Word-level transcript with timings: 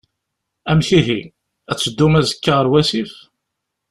Amek 0.69 0.89
ihi? 0.99 1.19
Ad 1.71 1.77
teddum 1.79 2.13
azekka 2.19 2.53
ɣer 2.53 2.67
wasif? 2.71 3.13